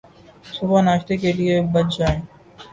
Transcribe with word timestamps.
صبح 0.53 0.79
ناشتے 0.87 1.13
کے 1.21 1.29
لئے 1.37 1.55
بچ 1.73 1.87
جائیں 1.97 2.21